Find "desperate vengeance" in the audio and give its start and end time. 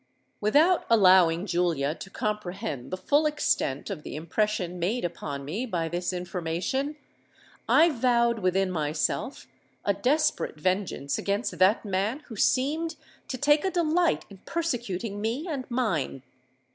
9.93-11.19